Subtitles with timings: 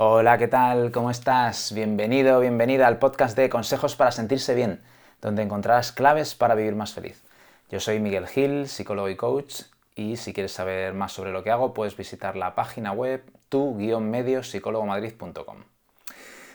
[0.00, 0.92] Hola, ¿qué tal?
[0.92, 1.72] ¿Cómo estás?
[1.74, 4.80] Bienvenido, bienvenida al podcast de Consejos para Sentirse Bien,
[5.20, 7.20] donde encontrarás claves para vivir más feliz.
[7.68, 9.62] Yo soy Miguel Gil, psicólogo y coach,
[9.96, 15.64] y si quieres saber más sobre lo que hago, puedes visitar la página web tu-mediopsicólogomadrid.com.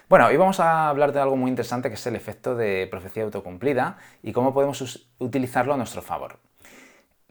[0.08, 3.24] Bueno, hoy vamos a hablar de algo muy interesante que es el efecto de profecía
[3.24, 6.38] autocumplida y cómo podemos utilizarlo a nuestro favor.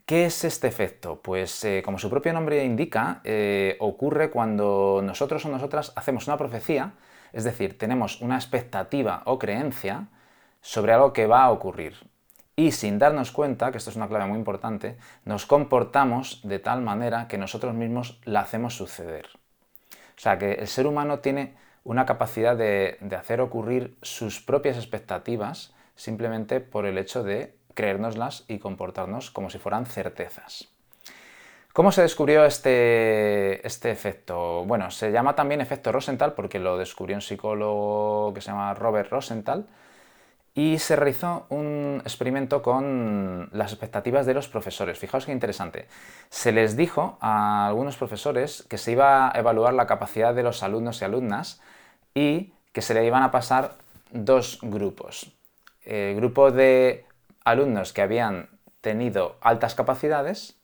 [0.06, 1.20] ¿Qué es este efecto?
[1.22, 6.36] Pues eh, como su propio nombre indica, eh, ocurre cuando nosotros o nosotras hacemos una
[6.36, 6.94] profecía,
[7.32, 10.08] es decir, tenemos una expectativa o creencia
[10.60, 11.94] sobre algo que va a ocurrir.
[12.56, 16.82] Y sin darnos cuenta, que esto es una clave muy importante, nos comportamos de tal
[16.82, 19.28] manera que nosotros mismos la hacemos suceder.
[20.16, 25.72] O sea que el ser humano tiene una capacidad de hacer ocurrir sus propias expectativas
[25.94, 30.68] simplemente por el hecho de creérnoslas y comportarnos como si fueran certezas.
[31.72, 34.64] ¿Cómo se descubrió este, este, efecto?
[34.66, 39.10] Bueno, se llama también efecto Rosenthal porque lo descubrió un psicólogo que se llama Robert
[39.10, 39.66] Rosenthal
[40.54, 44.98] y se realizó un experimento con las expectativas de los profesores.
[44.98, 45.88] Fijaos qué interesante.
[46.28, 50.62] Se les dijo a algunos profesores que se iba a evaluar la capacidad de los
[50.62, 51.62] alumnos y alumnas
[52.14, 53.76] y que se le iban a pasar
[54.10, 55.32] dos grupos.
[55.84, 57.06] El grupo de
[57.44, 58.48] alumnos que habían
[58.80, 60.56] tenido altas capacidades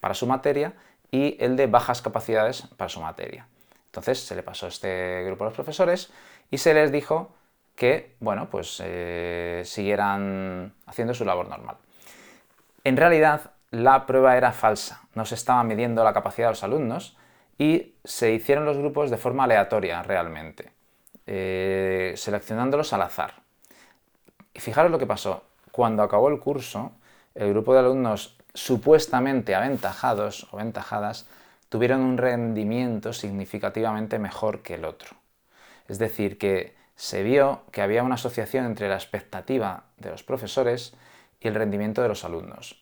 [0.00, 0.74] para su materia
[1.10, 3.46] y el de bajas capacidades para su materia.
[3.86, 6.10] Entonces se le pasó este grupo a los profesores
[6.50, 7.32] y se les dijo
[7.76, 11.76] que, bueno, pues eh, siguieran haciendo su labor normal.
[12.84, 17.16] En realidad, la prueba era falsa, no se estaba midiendo la capacidad de los alumnos
[17.58, 20.72] y se hicieron los grupos de forma aleatoria realmente,
[21.26, 23.34] eh, seleccionándolos al azar.
[24.52, 26.92] Y fijaros lo que pasó, cuando acabó el curso,
[27.34, 31.26] el grupo de alumnos supuestamente aventajados o aventajadas
[31.68, 35.16] tuvieron un rendimiento significativamente mejor que el otro.
[35.88, 40.94] Es decir, que se vio que había una asociación entre la expectativa de los profesores
[41.40, 42.80] y el rendimiento de los alumnos.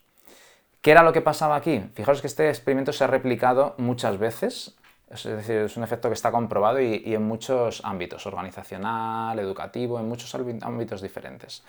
[0.82, 1.82] ¿Qué era lo que pasaba aquí?
[1.94, 4.76] Fijaros que este experimento se ha replicado muchas veces,
[5.10, 9.98] es decir, es un efecto que está comprobado y, y en muchos ámbitos, organizacional, educativo,
[9.98, 11.62] en muchos ámbitos diferentes.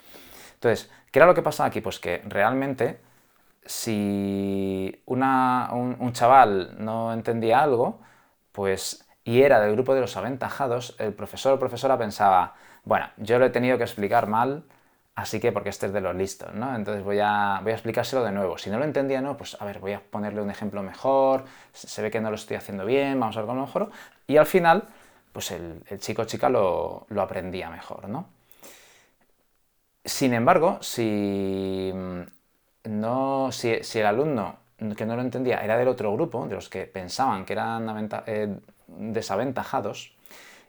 [0.63, 1.81] Entonces, ¿qué era lo que pasaba aquí?
[1.81, 3.01] Pues que realmente
[3.65, 7.99] si un, chaval no entendía algo,
[8.53, 13.39] pues y era del grupo de los aventajados, el profesor o profesora pensaba, bueno, yo
[13.39, 14.63] lo he tenido que explicar mal,
[15.15, 16.73] así que porque este es de los listos, ¿no?
[16.75, 18.57] Entonces voy a, explicárselo de nuevo.
[18.57, 21.43] Si no lo entendía, no, pues a ver, voy a ponerle un ejemplo mejor,
[21.73, 23.91] se ve que no lo estoy haciendo bien, vamos a ver cómo mejor.
[24.27, 24.83] Y al final,
[25.33, 28.27] pues el, chico o chica lo aprendía mejor, ¿no?
[30.05, 31.93] Sin embargo, si,
[32.83, 34.57] no, si, el alumno
[34.97, 38.57] que no lo entendía era del otro grupo, de los que pensaban que eran eh,
[38.87, 40.13] desaventajados,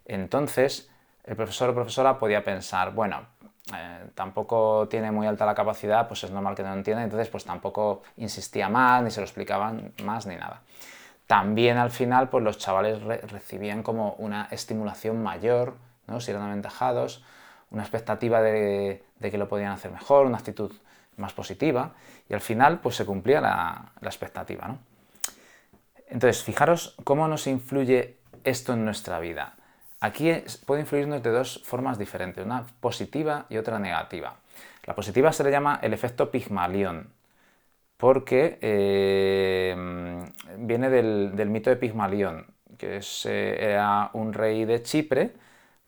[0.05, 0.89] entonces
[1.25, 3.27] el profesor o profesora podía pensar, bueno,
[3.75, 7.27] eh, tampoco tiene muy alta la capacidad, pues es normal que no lo entienda, entonces
[7.29, 10.61] pues tampoco insistía más, ni se lo explicaban más, ni nada.
[11.27, 15.75] También al final, pues los chavales recibían como una estimulación mayor,
[16.07, 16.21] ¿no?
[16.21, 17.23] si eran aventajados,
[17.75, 20.71] una expectativa de, que lo podían hacer mejor, una actitud
[21.17, 21.93] más positiva
[22.29, 24.67] y al final pues se cumplía la, expectativa.
[24.67, 24.79] ¿no?
[26.07, 28.15] Entonces, fijaros cómo nos influye
[28.45, 29.55] esto en nuestra vida.
[29.99, 30.31] Aquí
[30.65, 34.35] puede influirnos de dos formas diferentes, una positiva y otra negativa.
[34.85, 37.09] La positiva se le llama el efecto Pigmalión,
[37.97, 39.75] porque eh,
[40.59, 42.45] viene del, mito de Pigmalión,
[42.77, 45.33] que es, eh, era un rey de Chipre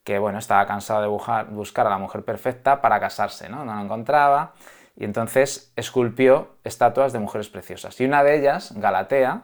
[0.07, 3.66] que bueno, estaba cansado de buscar, a la mujer perfecta para casarse, ¿no?
[3.66, 4.53] No la encontraba
[4.95, 8.00] y entonces esculpió estatuas de mujeres preciosas.
[8.00, 9.41] Y una de ellas, Galatea,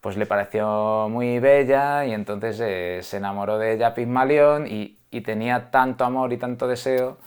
[0.00, 4.94] pues le pareció muy bella y entonces eh, se enamoró de ella Pigmalión y,
[5.24, 7.18] tenía tanto amor y tanto deseo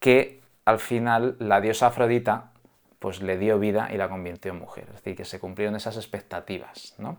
[0.00, 2.50] que al final la diosa Afrodita
[2.98, 4.84] pues le dio vida y la convirtió en mujer.
[4.88, 6.94] Es decir, que se cumplieron esas expectativas.
[6.98, 7.16] ¿no?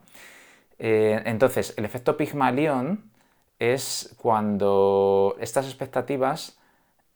[0.77, 3.09] Eh, entonces, el efecto Pigmalión
[3.61, 6.57] es cuando estas expectativas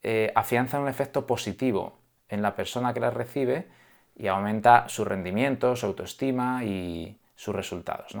[0.04, 1.98] eh, afianzan un efecto positivo
[2.28, 3.66] en la persona que las recibe
[4.14, 8.16] y aumenta su rendimiento, su autoestima y sus resultados.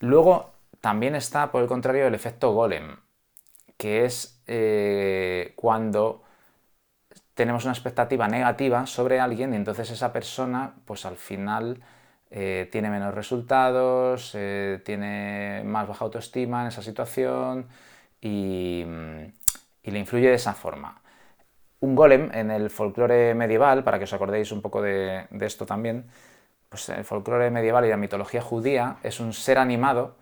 [0.00, 0.52] Luego
[0.82, 2.98] también está, por el contrario, el efecto golem,
[3.78, 6.24] que es eh, cuando
[7.32, 11.82] tenemos una expectativa negativa sobre alguien y entonces esa persona, pues al final
[12.30, 17.66] eh, tiene menos resultados, eh, tiene más baja autoestima en esa situación
[18.20, 18.84] y,
[19.84, 21.00] le influye de esa forma.
[21.80, 26.06] Un golem en el folclore medieval, para que os acordéis un poco de, esto también,
[26.68, 30.16] pues el folclore medieval y la mitología judía es un ser animado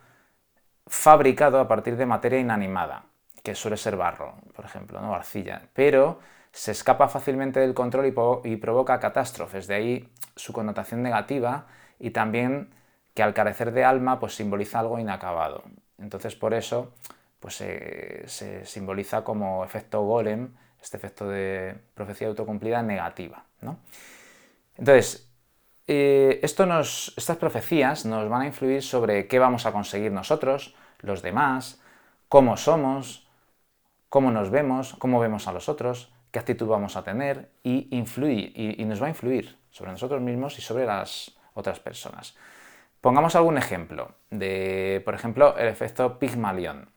[0.86, 3.06] fabricado a partir de materia inanimada,
[3.42, 5.14] que suele ser barro, por ejemplo, ¿no?
[5.14, 6.18] arcilla, pero
[6.52, 8.14] se escapa fácilmente del control
[8.44, 11.66] y, provoca catástrofes, de ahí su connotación negativa
[12.04, 12.68] y también
[13.14, 15.64] que al carecer de alma pues simboliza algo inacabado.
[15.98, 16.92] Entonces por eso
[17.40, 20.50] pues, se simboliza como efecto golem,
[20.82, 23.42] este efecto de profecía autocumplida negativa.
[24.76, 25.30] Entonces,
[25.86, 30.74] eh, esto nos, estas profecías nos van a influir sobre qué vamos a conseguir nosotros,
[31.00, 31.80] los demás,
[32.28, 33.26] cómo somos,
[34.10, 38.84] cómo nos vemos, cómo vemos a los otros, qué actitud vamos a tener y, y
[38.84, 42.36] nos va a influir sobre nosotros mismos y sobre las otras personas.
[43.00, 46.88] Pongamos algún ejemplo de, por ejemplo, el efecto Pygmalion.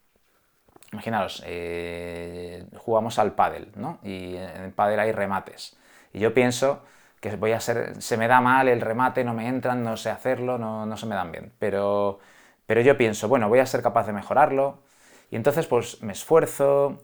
[0.92, 4.00] Imaginaros, eh, jugamos al pádel, ¿no?
[4.04, 5.78] Y en el pádel hay remates.
[6.14, 6.82] Y yo pienso
[7.20, 10.10] que voy a ser, se me da mal el remate, no me entran, no sé
[10.10, 11.52] hacerlo, no, no se me dan bien.
[11.60, 12.20] Pero,
[12.66, 14.84] pero yo pienso, bueno, voy a ser capaz de mejorarlo.
[15.30, 17.04] Y entonces pues me esfuerzo,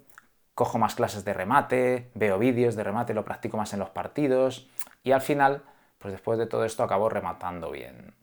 [0.56, 4.70] cojo más clases de remate, veo vídeos de remate, lo practico más en los partidos.
[5.04, 5.64] Y al final,
[6.04, 8.14] pues después de todo esto acabo rematando bien.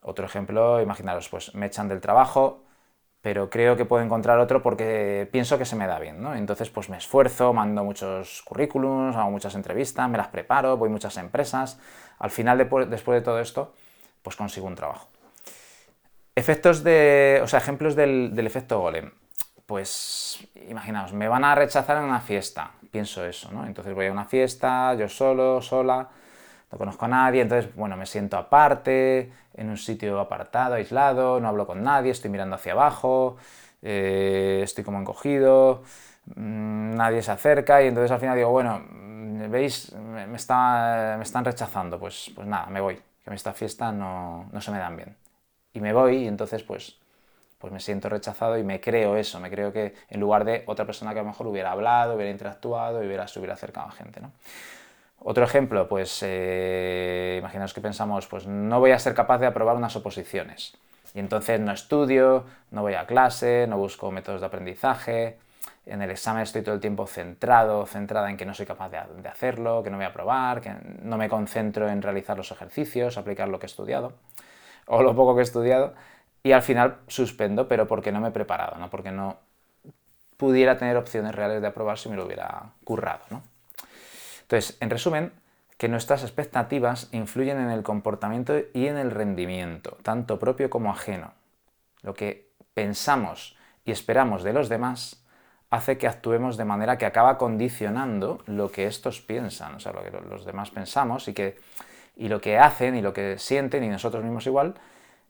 [0.00, 2.62] Otro ejemplo, imaginaros, pues me echan del trabajo,
[3.20, 6.36] pero creo que puedo encontrar otro porque pienso que se me da bien, ¿no?
[6.36, 10.92] Entonces, pues me esfuerzo, mando muchos currículums, hago muchas entrevistas, me las preparo, voy a
[10.92, 11.80] muchas empresas.
[12.20, 13.74] Al final, después de todo esto,
[14.22, 15.08] pues consigo un trabajo.
[16.36, 19.10] Efectos de, o sea, ejemplos del, del efecto golem.
[19.66, 23.66] Pues, imaginaos, me van a rechazar en una fiesta, pienso eso, ¿no?
[23.66, 26.08] Entonces voy a una fiesta, yo solo, sola,
[26.74, 31.48] no conozco a nadie, entonces, bueno, me siento aparte, en un sitio apartado, aislado, no
[31.48, 33.36] hablo con nadie, estoy mirando hacia abajo,
[33.80, 35.82] eh, estoy como encogido,
[36.34, 39.92] mm, nadie se acerca y entonces al final digo, bueno, mm, ¿veis?
[39.94, 44.48] Me, está, me están rechazando, pues, pues nada, me voy, que en esta fiesta no,
[44.52, 45.16] no se me dan bien.
[45.74, 46.98] Y me voy y entonces pues
[47.58, 50.84] pues me siento rechazado y me creo eso, me creo que en lugar de otra
[50.84, 53.92] persona que a lo mejor hubiera hablado, hubiera interactuado y hubiera, se hubiera acercado a
[53.92, 54.20] gente.
[54.20, 54.32] ¿no?
[55.18, 59.76] Otro ejemplo, pues eh, imaginaos que pensamos, pues no voy a ser capaz de aprobar
[59.76, 60.76] unas oposiciones.
[61.14, 65.38] Y entonces no estudio, no voy a clase, no busco métodos de aprendizaje,
[65.86, 69.28] en el examen estoy todo el tiempo centrado, centrada en que no soy capaz de,
[69.28, 73.48] hacerlo, que no voy a aprobar, que no me concentro en realizar los ejercicios, aplicar
[73.48, 74.14] lo que he estudiado,
[74.86, 75.94] o lo poco que he estudiado,
[76.42, 79.36] y al final suspendo, pero porque no me he preparado, no porque no
[80.38, 83.24] pudiera tener opciones reales de aprobar si me lo hubiera currado.
[83.30, 83.42] ¿no?
[84.54, 85.32] Entonces, en resumen,
[85.78, 91.32] que nuestras expectativas influyen en el comportamiento y en el rendimiento, tanto propio como ajeno.
[92.02, 95.24] Lo que pensamos y esperamos de los demás
[95.70, 100.04] hace que actuemos de manera que acaba condicionando lo que estos piensan, o sea, lo
[100.04, 101.58] que los demás pensamos y, que,
[102.14, 104.74] y lo que hacen y lo que sienten y nosotros mismos igual,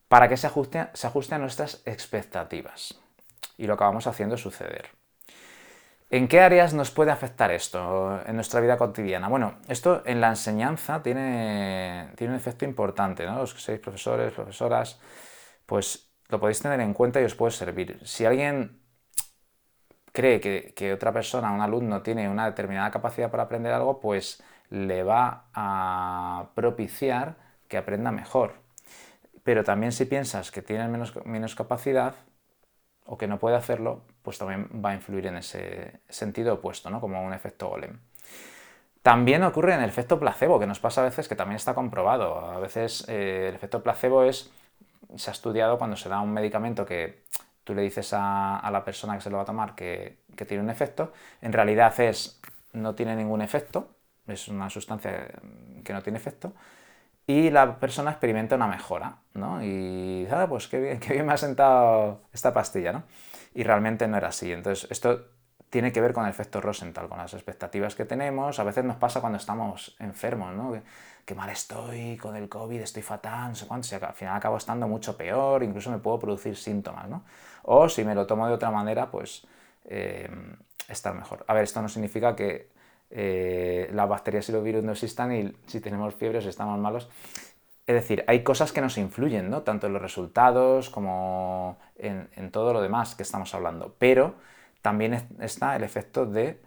[0.07, 3.01] para que se ajuste, se ajuste a nuestras expectativas.
[3.57, 4.91] Y lo acabamos haciendo suceder.
[6.15, 9.27] ¿En qué áreas nos puede afectar esto en nuestra vida cotidiana?
[9.27, 13.39] Bueno, esto en la enseñanza tiene, tiene un efecto importante, ¿no?
[13.39, 15.01] Los que sois profesores, profesoras,
[15.67, 17.99] pues lo podéis tener en cuenta y os puede servir.
[18.05, 18.81] Si alguien
[20.13, 24.41] cree que, otra persona, un alumno, tiene una determinada capacidad para aprender algo, pues
[24.71, 28.63] le va a propiciar que aprenda mejor.
[29.43, 32.15] Pero también si piensas que tiene menos, menos capacidad,
[33.07, 37.01] o que no puede hacerlo, pues también va a influir en ese sentido opuesto, ¿no?
[37.01, 37.99] como un efecto golem.
[39.03, 42.39] También ocurre en el efecto placebo, que nos pasa a veces que también está comprobado.
[42.39, 44.51] A veces eh, el efecto placebo es,
[45.17, 47.25] se ha estudiado cuando se da un medicamento que
[47.65, 50.63] tú le dices a, la persona que se lo va a tomar que, que, tiene
[50.63, 52.41] un efecto, en realidad es,
[52.73, 53.89] no tiene ningún efecto,
[54.27, 55.29] es una sustancia
[55.83, 56.55] que no tiene efecto,
[57.27, 59.63] y la persona experimenta una mejora, ¿no?
[59.65, 63.05] Y, ah, pues qué bien, qué bien me ha sentado esta pastilla, ¿no?
[63.55, 64.53] Y realmente no era así.
[64.53, 65.27] Entonces, esto
[65.71, 68.59] tiene que ver con el efecto Rosenthal, con las expectativas que tenemos.
[68.61, 70.81] A veces nos pasa cuando estamos enfermos, ¿no?
[71.25, 74.59] Que, mal estoy con el COVID, estoy fatal, no sé cuánto, y al final acabo
[74.59, 77.25] estando mucho peor, incluso me puedo producir síntomas, ¿no?
[77.63, 79.47] O si me lo tomo de otra manera, pues
[79.87, 80.29] eh,
[80.87, 81.45] estar mejor.
[81.49, 82.74] A ver, esto no significa que
[83.17, 87.09] eh, las bacterias y los virus no existan y si tenemos fiebre si estamos malos.
[87.87, 89.63] Es decir, hay cosas que nos influyen, ¿no?
[89.63, 93.95] Tanto en los resultados como en, todo lo demás que estamos hablando.
[93.99, 94.35] Pero
[94.83, 96.61] también está el efecto de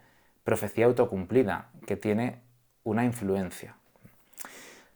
[0.46, 2.40] profecía autocumplida, que tiene
[2.84, 3.76] una influencia.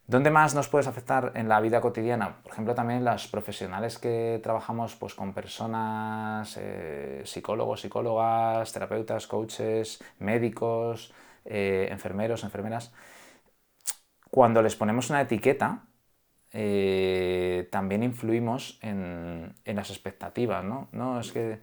[0.08, 2.38] ¿Dónde más nos puedes afectar en la vida cotidiana?
[2.44, 10.02] Por ejemplo, también las profesionales que trabajamos pues, con personas, eh, psicólogos, psicólogas, terapeutas, coaches,
[10.20, 11.14] médicos,
[11.46, 12.92] eh, enfermeros, enfermeras,
[14.30, 15.84] cuando les ponemos una etiqueta,
[16.54, 20.90] eh, también influimos en, las expectativas, ¿no?
[20.92, 21.60] No, es que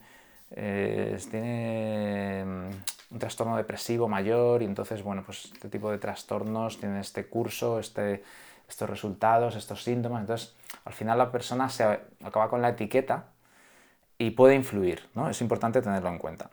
[0.51, 6.79] eh, tiene mm, un trastorno depresivo mayor y entonces, bueno, pues este tipo de trastornos
[6.79, 8.23] tiene este curso, este,
[8.69, 13.33] estos resultados, estos síntomas, entonces al final la persona se acaba con la etiqueta
[14.19, 15.29] y puede influir, ¿no?
[15.31, 16.51] Es importante tenerlo en cuenta.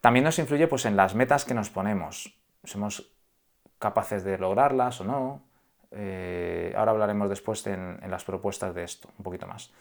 [0.00, 2.34] También nos influye pues, en las metas que nos ponemos.
[2.64, 3.12] Somos
[3.78, 5.42] capaces de lograrlas o no.
[5.90, 9.72] Eh, ahora hablaremos después en, las propuestas de esto, un poquito más.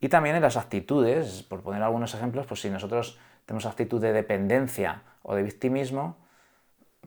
[0.00, 4.12] Y también en las actitudes, por poner algunos ejemplos, pues si nosotros tenemos actitud de
[4.12, 6.16] dependencia o de victimismo,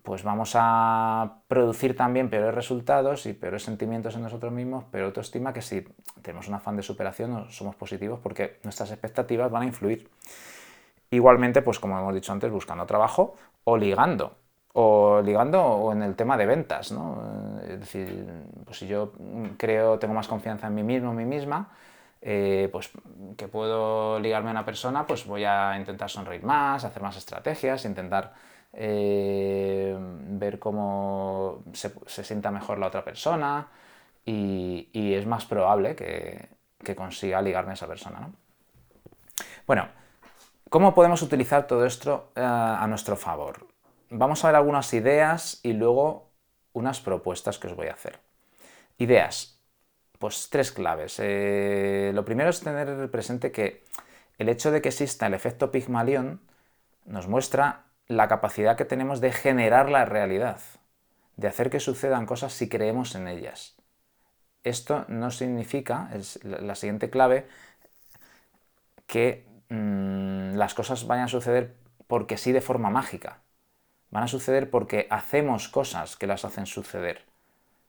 [0.03, 5.51] pues vamos a producir también peores resultados y peores sentimientos en nosotros mismos, pero autoestima
[5.51, 5.85] que si
[6.21, 10.09] tenemos un afán de superación somos positivos porque nuestras expectativas van a influir.
[11.09, 14.35] Igualmente, pues como hemos dicho antes, buscando trabajo o ligando
[14.79, 17.59] o ligando o en el tema de ventas, ¿no?
[17.67, 18.27] Es decir,
[18.63, 19.11] pues si yo
[19.57, 21.69] creo, tengo más confianza en mí mismo, en mí misma,
[22.21, 22.91] eh, pues
[23.37, 27.85] que puedo ligarme a una persona, pues voy a intentar sonreír más, hacer más estrategias,
[27.85, 28.33] intentar
[28.73, 31.89] eh, ver cómo se,
[32.23, 33.67] sienta mejor la otra persona
[34.25, 36.49] y, es más probable que,
[36.95, 38.33] consiga ligarme a esa persona, ¿no?
[39.65, 39.87] Bueno,
[40.69, 43.67] ¿cómo podemos utilizar todo esto eh, a nuestro favor?
[44.09, 46.31] vamos a ver algunas ideas y luego
[46.73, 48.19] unas propuestas que os voy a hacer.
[48.97, 49.59] Ideas.
[50.19, 51.19] Pues tres claves.
[51.19, 53.83] Eh, lo primero es tener presente que
[54.37, 56.41] el hecho de que exista el efecto Pigmalión
[57.05, 60.59] nos muestra la capacidad que tenemos de generar la realidad,
[61.35, 63.75] de hacer que sucedan cosas si creemos en ellas.
[64.63, 67.47] Esto no significa, es la siguiente clave,
[69.05, 71.75] que mm, las cosas vayan a suceder
[72.07, 73.39] porque sí de forma mágica.
[74.09, 77.25] Van a suceder porque hacemos cosas que las hacen suceder.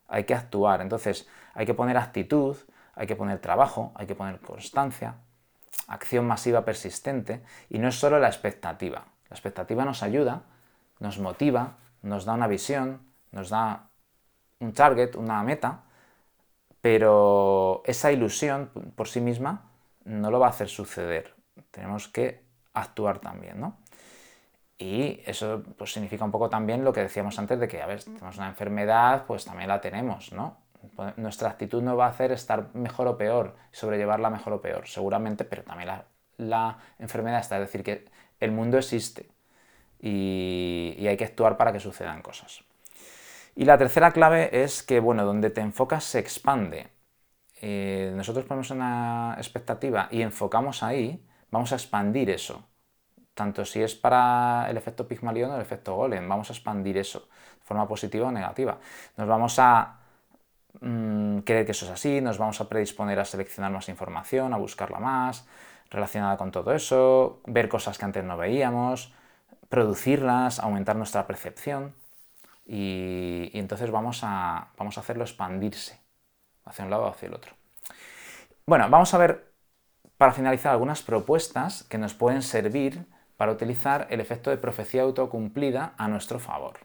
[0.08, 0.80] Hay que actuar.
[0.80, 2.56] Entonces, hay que poner actitud,
[2.94, 5.14] hay que poner trabajo, hay que poner constancia,
[5.86, 7.42] acción masiva persistente.
[7.68, 9.04] Y no es solo la expectativa.
[9.30, 10.42] La expectativa nos ayuda,
[10.98, 13.88] nos motiva, nos da una visión, nos da
[14.60, 15.82] un target, una meta,
[16.80, 19.62] pero esa ilusión por sí misma
[20.04, 21.37] no lo va a hacer suceder.
[21.70, 22.42] Tenemos que
[22.74, 23.78] actuar también, ¿no?
[24.78, 28.04] Y eso pues, significa un poco también lo que decíamos antes de que, a ver,
[28.04, 30.56] tenemos una enfermedad, pues también la tenemos, ¿no?
[31.16, 35.44] Nuestra actitud no va a hacer estar mejor o peor, sobrellevarla mejor o peor, seguramente,
[35.44, 35.90] pero también
[36.36, 38.04] la, enfermedad está, es decir, que
[38.38, 39.28] el mundo existe
[40.00, 42.62] y, hay que actuar para que sucedan cosas.
[43.56, 46.86] Y la tercera clave es que, bueno, donde te enfocas se expande.
[47.60, 52.64] Eh, nosotros ponemos una expectativa y enfocamos ahí, vamos a expandir eso
[53.38, 56.28] tanto si es para el efecto Pygmalion o el efecto Golem.
[56.28, 57.20] Vamos a expandir eso
[57.60, 58.78] de forma positiva o negativa.
[59.16, 60.00] Nos vamos a
[60.80, 64.56] mm, creer que eso es así, nos vamos a predisponer a seleccionar más información, a
[64.56, 65.46] buscarla más,
[65.88, 69.14] relacionada con todo eso, ver cosas que antes no veíamos,
[69.68, 71.94] producirlas, aumentar nuestra percepción
[72.66, 76.00] y, entonces vamos a, vamos a hacerlo expandirse
[76.64, 77.52] hacia un lado o hacia el otro.
[78.66, 79.47] Bueno, vamos a ver
[80.18, 83.06] para finalizar algunas propuestas que nos pueden servir
[83.36, 86.80] para utilizar el efecto de profecía autocumplida a nuestro favor.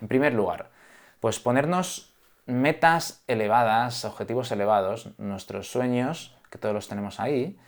[0.00, 0.70] En primer lugar,
[1.18, 2.14] pues ponernos
[2.44, 7.58] metas elevadas, objetivos elevados, nuestros sueños, que todos los tenemos ahí,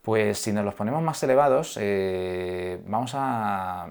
[0.00, 3.88] pues si nos los ponemos más elevados, eh, vamos a.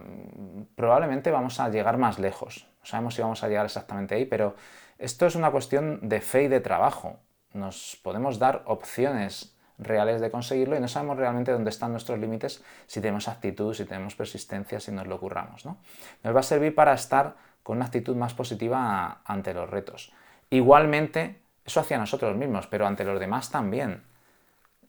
[0.76, 2.68] probablemente vamos a llegar más lejos.
[2.80, 4.56] No sabemos si vamos a llegar exactamente ahí, pero
[5.00, 7.18] esto es una cuestión de fe y de trabajo.
[7.52, 9.53] Nos podemos dar opciones
[9.84, 13.86] reales de conseguirlo y no sabemos realmente dónde están nuestros límites si tenemos actitud, si
[13.86, 15.66] tenemos persistencia, si nos lo curramos.
[15.66, 15.78] ¿no?
[16.24, 20.12] Nos va a servir para estar con una actitud más positiva ante los retos.
[20.50, 24.04] Igualmente, eso hacia nosotros mismos, pero ante los demás también.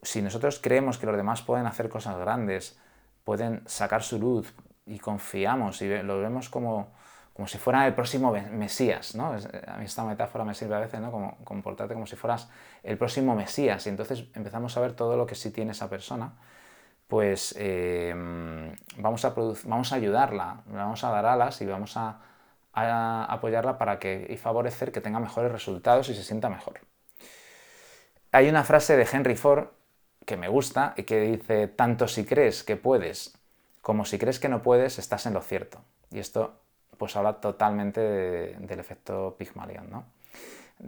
[0.02, 2.78] Si nosotros creemos que los demás pueden hacer cosas grandes,
[3.24, 4.54] pueden sacar su luz
[4.86, 6.92] y confiamos y lo vemos como,
[7.34, 9.32] como si fuera el próximo Mesías, ¿no?
[9.66, 11.10] A mí esta metáfora me sirve a veces, ¿no?
[11.10, 12.48] Como comportarte como si fueras
[12.84, 16.32] el próximo Mesías y entonces empezamos a ver todo lo que sí tiene esa persona,
[17.08, 18.14] pues eh,
[18.98, 22.20] vamos, a vamos a ayudarla, vamos a dar alas y vamos a,
[22.72, 26.80] apoyarla para que y favorecer que tenga mejores resultados y se sienta mejor.
[28.32, 29.68] Hay una frase de Henry Ford
[30.26, 33.38] que me gusta y que dice, tanto si crees que puedes
[33.84, 35.84] como si crees que no puedes, estás en lo cierto.
[36.10, 36.63] Y esto
[36.98, 40.04] pues habla totalmente del efecto Pygmalion, ¿no?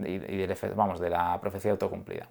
[0.05, 2.27] Y, del efecto, vamos, de la profecía autocumplida.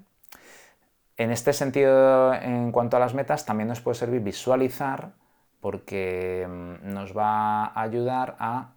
[1.16, 5.12] En este sentido, en cuanto a las metas, también nos puede servir visualizar
[5.61, 8.71] porque mm, nos va a ayudar a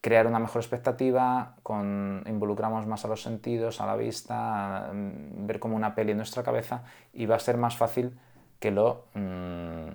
[0.00, 5.60] crear una mejor expectativa, con, involucramos más a los sentidos, a la vista, mm, ver
[5.60, 8.18] como una peli en nuestra cabeza y va a ser más fácil
[8.58, 9.88] que lo mm,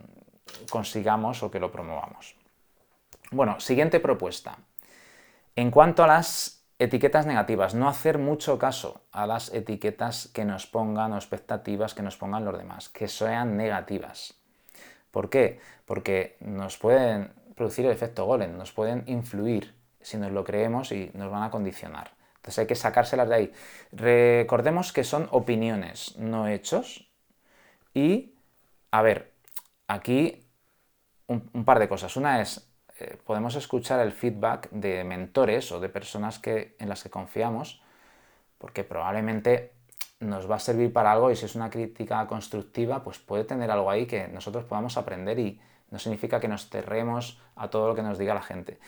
[0.70, 2.36] consigamos o que lo promovamos.
[3.32, 4.58] Bueno, siguiente propuesta.
[5.56, 10.68] En cuanto a las etiquetas negativas, no hacer mucho caso a las etiquetas que nos
[10.68, 14.36] pongan o expectativas que nos pongan los demás, que sean negativas.
[15.12, 15.60] ¿Por qué?
[15.86, 21.12] Porque nos pueden producir el efecto golem, nos pueden influir si nos lo creemos y
[21.14, 22.12] nos van a condicionar.
[22.36, 23.54] Entonces hay que sacárselas de ahí.
[23.92, 27.10] Recordemos que son opiniones, no hechos.
[27.94, 28.36] Y,
[28.92, 29.34] a ver,
[29.88, 30.48] aquí
[31.28, 32.16] un, par de cosas.
[32.16, 32.67] Una es,
[33.00, 37.82] eh, podemos escuchar el feedback de mentores o de personas que, en las que confiamos,
[38.58, 39.74] porque probablemente
[40.20, 43.70] nos va a servir para algo y si es una crítica constructiva, pues puede tener
[43.70, 45.60] algo ahí que nosotros podamos aprender y
[45.92, 48.80] no significa que nos cerremos a todo lo que nos diga la gente.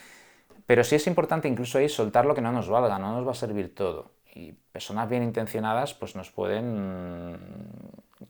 [0.65, 3.31] Pero sí es importante incluso ahí soltar lo que no nos valga, no nos va
[3.31, 4.11] a servir todo.
[4.33, 7.37] Y personas bien intencionadas pues nos pueden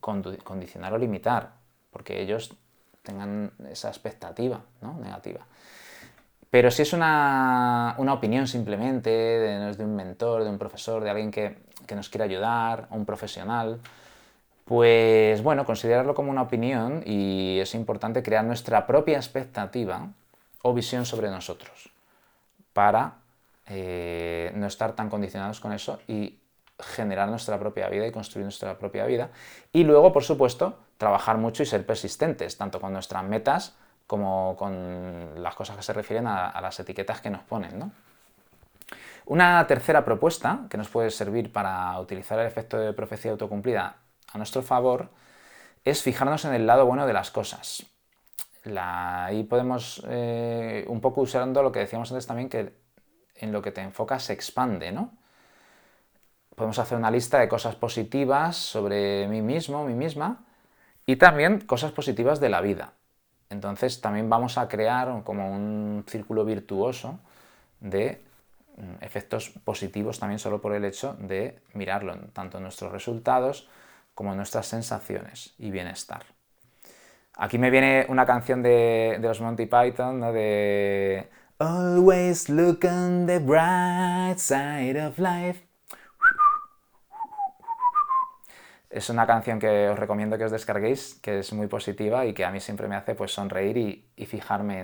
[0.00, 1.54] condicionar o limitar,
[1.90, 2.56] porque ellos
[3.02, 4.94] tengan esa expectativa ¿no?
[4.94, 5.40] negativa.
[6.50, 11.30] Pero si es una, opinión simplemente de, de, un mentor, de un profesor, de alguien
[11.30, 13.80] que, que nos quiere ayudar, un profesional,
[14.64, 20.08] pues bueno, considerarlo como una opinión y es importante crear nuestra propia expectativa
[20.62, 21.90] o visión sobre nosotros
[22.72, 23.14] para
[23.66, 26.38] eh, no estar tan condicionados con eso y
[26.78, 29.30] generar nuestra propia vida y construir nuestra propia vida.
[29.72, 33.74] Y luego, por supuesto, trabajar mucho y ser persistentes, tanto con nuestras metas
[34.06, 37.90] como con las cosas que se refieren a, las etiquetas que nos ponen.
[39.24, 43.96] Una tercera propuesta que nos puede servir para utilizar el efecto de profecía autocumplida
[44.32, 45.08] a nuestro favor
[45.84, 47.86] es fijarnos en el lado bueno de las cosas
[48.78, 52.72] ahí podemos eh, un poco usando lo que decíamos antes también, que
[53.36, 55.12] en lo que te enfocas se expande, ¿no?
[56.54, 60.44] Podemos hacer una lista de cosas positivas sobre mí mismo, mí misma,
[61.10, 62.92] y también cosas positivas de la vida.
[63.48, 67.18] Entonces también vamos a crear como un círculo virtuoso
[67.80, 68.22] de
[68.76, 73.68] mm, efectos positivos también solo por el hecho de mirarlo, tanto nuestros resultados
[74.14, 76.22] como nuestras sensaciones y bienestar.
[77.34, 80.20] Aquí me viene una canción de, los Monty Python.
[80.32, 85.69] De Always look on the bright side of life.
[88.90, 92.44] Es una canción que os recomiendo que os descarguéis, que es muy positiva y que
[92.44, 94.80] a mí siempre me hace pues, sonreír y, fijarme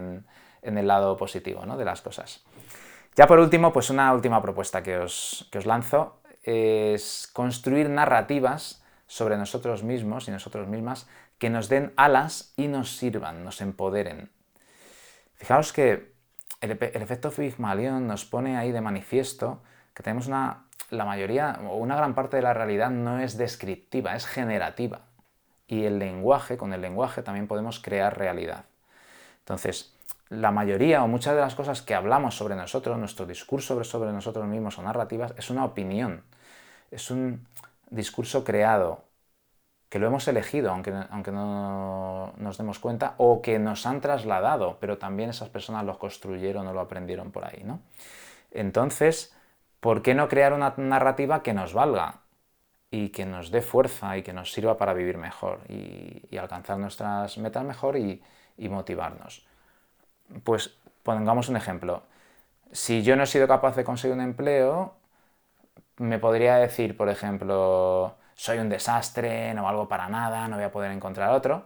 [0.63, 1.77] en, el lado positivo ¿no?
[1.77, 2.45] de las cosas.
[3.17, 8.83] Ya por último, pues una última propuesta que os, que os lanzo es construir narrativas
[9.07, 14.31] sobre nosotros mismos y nosotros mismas que nos den alas y nos sirvan, nos empoderen.
[15.35, 16.13] Fijaos que
[16.61, 19.63] el, efecto Figmalión nos pone ahí de manifiesto
[19.95, 24.15] que tenemos una, la mayoría o una gran parte de la realidad no es descriptiva,
[24.15, 25.01] es generativa.
[25.67, 28.65] Y el lenguaje, con el lenguaje también podemos crear realidad.
[29.41, 29.97] Entonces,
[30.29, 34.47] la mayoría o muchas de las cosas que hablamos sobre nosotros, nuestro discurso sobre nosotros
[34.47, 36.23] mismos o narrativas, es una opinión,
[36.91, 37.47] es un
[37.91, 39.05] discurso creado,
[39.89, 44.79] que lo hemos elegido, aunque, aunque no nos demos cuenta, o que nos han trasladado,
[44.81, 47.63] pero también esas personas lo construyeron o lo aprendieron por ahí.
[47.65, 47.81] ¿no?
[48.51, 49.36] Entonces,
[49.87, 52.23] ¿por qué no crear una narrativa que nos valga
[52.91, 57.39] y que nos dé fuerza y que nos sirva para vivir mejor y, alcanzar nuestras
[57.39, 58.21] metas mejor y,
[58.59, 59.47] y motivarnos?
[60.43, 62.03] Pues pongamos un ejemplo.
[62.73, 64.97] Si yo no he sido capaz de conseguir un empleo,
[65.99, 70.73] me podría decir, por ejemplo, soy un desastre, no valgo para nada, no voy a
[70.73, 71.63] poder encontrar otro.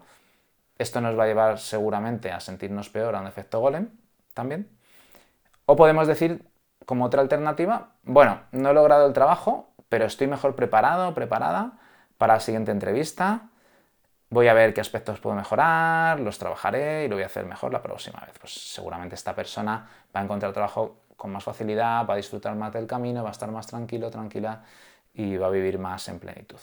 [0.77, 3.89] Esto nos va a llevar seguramente a sentirnos peor, a un efecto golem
[4.35, 4.69] también.
[5.65, 6.50] O podemos decir,
[6.87, 11.73] como otra alternativa, bueno, no he logrado el trabajo, pero estoy mejor preparado, preparada
[12.19, 13.49] para la siguiente entrevista.
[14.31, 17.73] Voy a ver qué aspectos puedo mejorar, los trabajaré y lo voy a hacer mejor
[17.73, 18.39] la próxima vez.
[18.39, 22.73] Pues seguramente esta persona va a encontrar trabajo con más facilidad, va a disfrutar más
[22.73, 24.63] del camino, va a estar más tranquilo, tranquila
[25.13, 26.59] y va a vivir más en plenitud.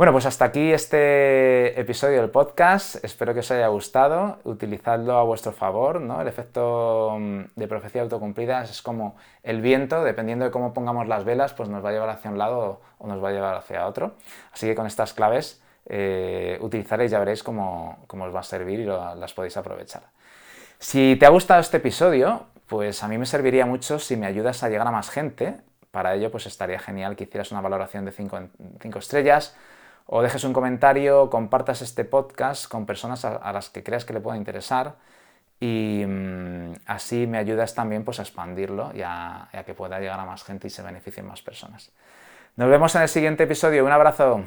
[0.00, 3.04] Bueno, pues hasta aquí este episodio del podcast.
[3.04, 4.38] Espero que os haya gustado.
[4.44, 6.00] Utilizadlo a vuestro favor.
[6.00, 6.22] ¿no?
[6.22, 11.24] El efecto mm, de profecía autocumplida es como el viento, dependiendo de cómo pongamos las
[11.24, 13.86] velas, pues nos va a llevar hacia un lado o nos va a llevar hacia
[13.86, 14.14] otro.
[14.54, 18.86] Así que con estas claves eh, utilizaréis, ya veréis cómo, os va a servir y
[18.86, 20.04] las podéis aprovechar.
[20.78, 24.62] Si te ha gustado este episodio, pues a mí me serviría mucho si me ayudas
[24.62, 25.60] a llegar a más gente
[25.90, 29.54] para ello, pues estaría genial que hicieras una valoración de 5 estrellas
[30.12, 34.20] o dejes un comentario, compartas este podcast con personas a, las que creas que le
[34.20, 34.96] pueda interesar
[35.60, 40.00] y mm, así me ayudas también pues, a expandirlo y a, y a que pueda
[40.00, 41.92] llegar a más gente y se beneficien más personas.
[42.56, 43.84] Nos vemos en el siguiente episodio.
[43.84, 44.42] Un abrazo.